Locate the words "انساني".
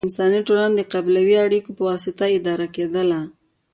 0.07-0.39